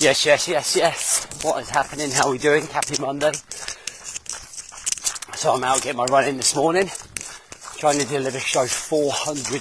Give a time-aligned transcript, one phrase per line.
[0.00, 1.26] Yes, yes, yes, yes.
[1.44, 2.10] What is happening?
[2.10, 2.64] How are we doing?
[2.68, 3.32] Happy Monday.
[5.34, 6.90] So I'm out getting my run in this morning,
[7.76, 9.60] trying to deliver show 408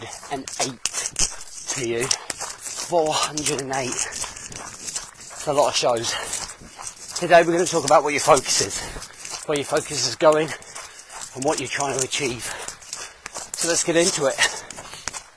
[1.75, 2.05] to you.
[2.05, 3.87] 408.
[3.89, 6.15] It's a lot of shows.
[7.19, 8.79] Today we're going to talk about what your focus is,
[9.45, 10.47] where your focus is going,
[11.35, 12.45] and what you're trying to achieve.
[13.57, 14.37] So let's get into it.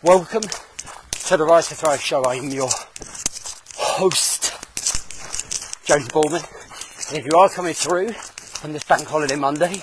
[0.04, 2.22] Welcome to the Rise to Thrive show.
[2.22, 2.70] I am your
[3.74, 4.31] host,
[5.84, 6.42] James Boardman.
[7.08, 8.10] And if you are coming through
[8.62, 9.82] on this bank holiday Monday,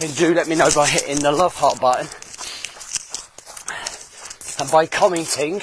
[0.00, 2.06] then do let me know by hitting the love heart button
[4.58, 5.60] and by commenting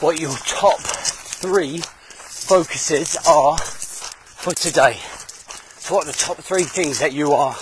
[0.00, 4.98] what your top three focuses are for today.
[5.78, 7.56] So what are the top three things that you are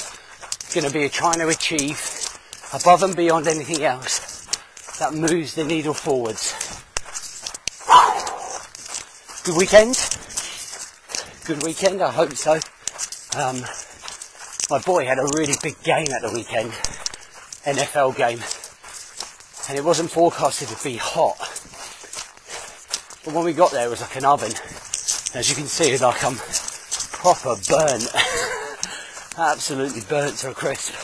[0.75, 2.01] going to be trying to achieve
[2.75, 4.47] above and beyond anything else
[4.99, 6.57] that moves the needle forwards?
[9.45, 10.20] Good weekend?
[11.55, 12.01] Good weekend.
[12.01, 12.61] I hope so.
[13.37, 13.61] Um,
[14.71, 16.71] my boy had a really big game at the weekend,
[17.65, 18.39] NFL game,
[19.69, 21.37] and it wasn't forecasted to be hot.
[23.25, 24.53] But when we got there, it was like an oven.
[25.35, 26.37] As you can see, like I'm
[27.19, 28.07] proper burnt,
[29.37, 30.95] absolutely burnt to a crisp.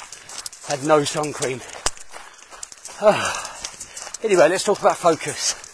[0.68, 1.60] Had no sun cream.
[4.22, 5.65] anyway, let's talk about focus.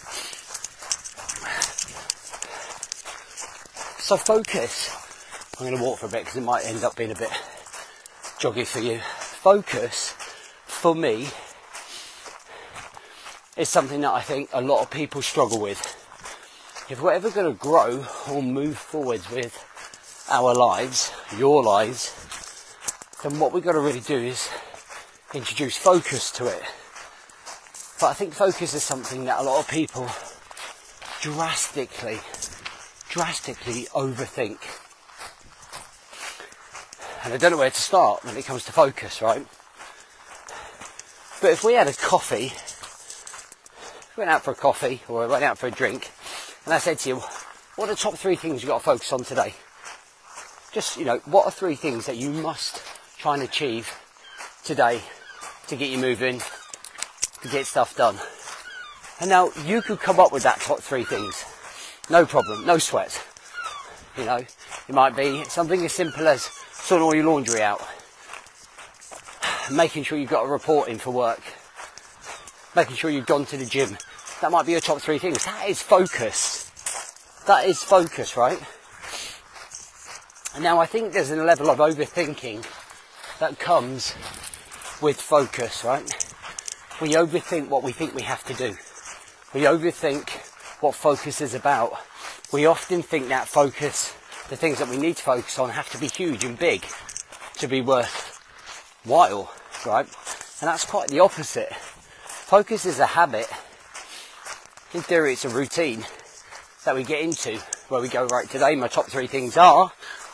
[4.03, 4.93] So focus.
[5.57, 7.29] I'm going to walk for a bit because it might end up being a bit
[8.37, 8.99] joggy for you.
[8.99, 10.13] Focus,
[10.65, 11.29] for me,
[13.55, 15.79] is something that I think a lot of people struggle with.
[16.89, 19.57] If we're ever going to grow or move forwards with
[20.29, 22.11] our lives, your lives,
[23.23, 24.49] then what we've got to really do is
[25.33, 26.61] introduce focus to it.
[28.01, 30.09] But I think focus is something that a lot of people
[31.21, 32.19] drastically
[33.13, 34.57] drastically overthink.
[37.23, 39.45] And I don't know where to start when it comes to focus, right?
[41.39, 42.51] But if we had a coffee,
[44.17, 46.11] we went out for a coffee or went out for a drink,
[46.65, 47.15] and I said to you,
[47.75, 49.53] what are the top three things you've got to focus on today?
[50.71, 52.81] Just, you know, what are three things that you must
[53.19, 53.93] try and achieve
[54.65, 55.01] today
[55.67, 56.41] to get you moving,
[57.43, 58.17] to get stuff done?
[59.19, 61.45] And now you could come up with that top three things.
[62.09, 63.21] No problem, no sweat.
[64.17, 67.81] You know, it might be something as simple as sorting all your laundry out,
[69.71, 71.41] making sure you've got a report in for work,
[72.75, 73.97] making sure you've gone to the gym.
[74.41, 75.45] That might be your top three things.
[75.45, 76.69] That is focus.
[77.47, 78.59] That is focus, right?
[80.53, 82.65] And now I think there's a level of overthinking
[83.39, 84.13] that comes
[85.01, 86.03] with focus, right?
[87.01, 88.75] We overthink what we think we have to do.
[89.53, 90.29] We overthink
[90.83, 91.93] what focus is about.
[92.51, 94.13] We often think that focus,
[94.49, 96.85] the things that we need to focus on, have to be huge and big
[97.55, 99.49] to be worthwhile,
[99.85, 100.05] right?
[100.05, 101.73] And that's quite the opposite.
[101.73, 103.47] Focus is a habit.
[104.93, 106.05] In theory, it's a routine
[106.83, 109.93] that we get into where we go, right, today my top three things are,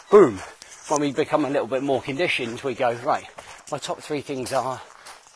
[0.10, 0.40] boom.
[0.88, 3.26] When we become a little bit more conditioned, we go, right,
[3.72, 4.82] my top three things are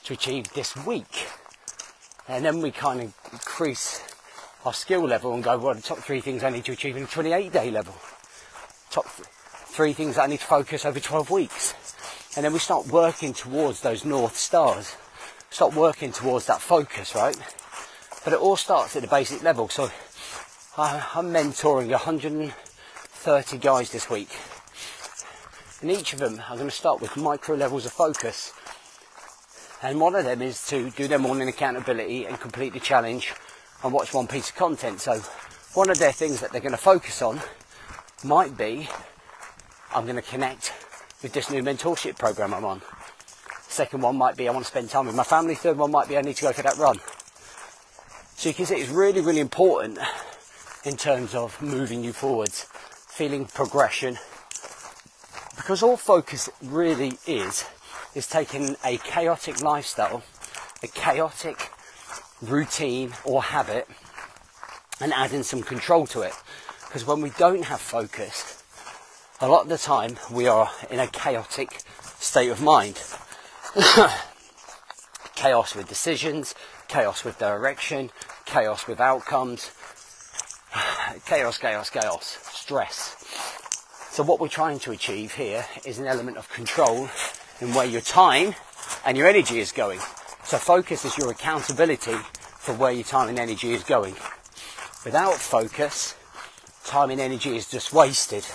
[0.06, 1.28] to achieve this week.
[2.28, 4.02] And then we kind of increase
[4.66, 7.04] our skill level and go, well, the top three things I need to achieve in
[7.04, 7.96] a 28 day level.
[8.90, 11.74] Top th- three things I need to focus over 12 weeks.
[12.36, 14.96] And then we start working towards those North Stars.
[15.50, 17.38] Start working towards that focus, right?
[18.24, 19.70] But it all starts at the basic level.
[19.70, 19.92] So
[20.78, 24.30] I'm mentoring 130 guys this week.
[25.82, 28.54] And each of them, I'm going to start with micro levels of focus.
[29.84, 33.34] And one of them is to do their morning accountability and complete the challenge
[33.84, 35.02] and watch one piece of content.
[35.02, 35.20] So
[35.74, 37.42] one of their things that they're going to focus on
[38.24, 38.88] might be
[39.94, 40.74] I'm going to connect
[41.22, 42.82] with this new mentorship program I'm on.
[43.68, 45.56] Second one might be I want to spend time with my family.
[45.56, 47.00] Third one might be I need to go for that run.
[48.36, 50.00] So you can see it's really, really important
[50.86, 52.68] in terms of moving you forwards,
[53.08, 54.18] feeling progression.
[55.56, 57.66] Because all focus really is,
[58.16, 60.24] is taking a chaotic lifestyle,
[60.82, 61.70] a chaotic
[62.50, 63.88] routine or habit
[65.00, 66.34] and adding some control to it.
[66.86, 68.64] Because when we don't have focus,
[69.42, 71.82] a lot of the time we are in a chaotic
[72.20, 73.02] state of mind.
[75.36, 76.56] chaos with decisions,
[76.88, 78.12] chaos with direction,
[78.46, 79.72] chaos with outcomes,
[81.26, 83.16] chaos, chaos, chaos, stress.
[84.12, 87.10] So what we're trying to achieve here is an element of control
[87.60, 88.54] in where your time
[89.06, 90.00] and your energy is going.
[90.46, 92.18] So focus is your accountability
[92.58, 94.16] for where your time and energy is going.
[95.06, 96.16] Without focus,
[96.86, 98.46] time and energy is just wasted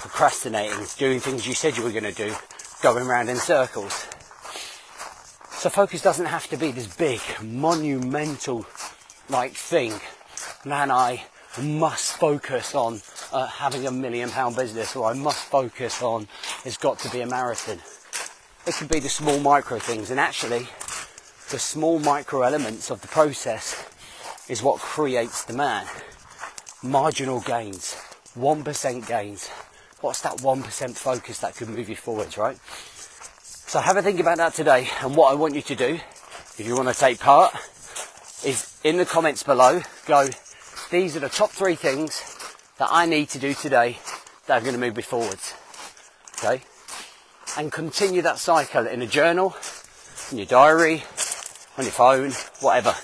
[0.00, 2.34] procrastinating, doing things you said you were going to do,
[2.82, 4.06] going around in circles.
[5.50, 8.64] So focus doesn't have to be this big, monumental
[9.28, 9.92] like thing.
[10.64, 11.24] Man, I
[11.60, 16.28] must focus on uh, having a million pound business or I must focus on
[16.64, 17.80] it's got to be a marathon.
[18.66, 20.66] It could be the small micro things and actually
[21.50, 23.84] the small micro elements of the process
[24.48, 25.84] is what creates the man.
[26.82, 27.96] Marginal gains,
[28.38, 29.48] 1% gains.
[30.00, 32.56] What's that 1% focus that could move you forwards, right?
[33.42, 34.88] So have a think about that today.
[35.02, 35.98] And what I want you to do,
[36.58, 37.52] if you want to take part,
[38.44, 40.28] is in the comments below, go,
[40.90, 42.22] these are the top three things
[42.78, 43.98] that I need to do today
[44.46, 45.54] that are going to move me forwards.
[46.38, 46.62] Okay?
[47.58, 49.56] And continue that cycle in a journal,
[50.30, 51.02] in your diary,
[51.76, 52.94] on your phone, whatever.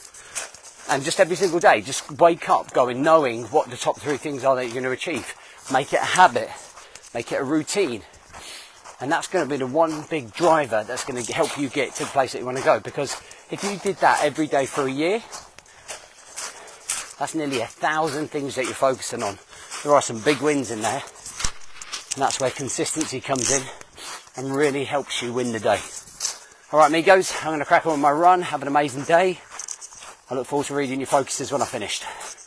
[0.89, 4.45] And just every single day, just wake up going, knowing what the top three things
[4.45, 5.35] are that you're going to achieve.
[5.73, 6.51] Make it a habit.
[7.13, 8.03] Make it a routine.
[9.01, 11.95] And that's going to be the one big driver that's going to help you get
[11.97, 12.81] to the place that you want to go.
[12.81, 13.21] Because
[13.51, 15.23] if you did that every day for a year,
[17.19, 19.39] that's nearly a thousand things that you're focusing on.
[19.83, 21.03] There are some big wins in there.
[22.15, 23.63] And that's where consistency comes in
[24.37, 25.81] and really helps you win the day.
[26.73, 28.43] All right, amigos, I'm going to crack on with my run.
[28.43, 29.39] Have an amazing day.
[30.29, 32.03] I look forward to reading your focuses when I finished.